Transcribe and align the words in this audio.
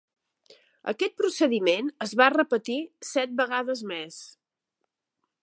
Aquest 0.93 1.13
procediment 1.21 1.91
es 2.07 2.15
va 2.23 2.31
repetir 2.37 2.79
set 3.11 3.37
vegades 3.43 3.85
més. 3.95 4.19